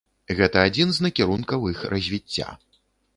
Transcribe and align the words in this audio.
Гэта 0.37 0.61
адзін 0.69 0.93
з 0.95 1.05
накірункаў 1.05 1.67
іх 1.73 1.83
развіцця. 1.95 2.49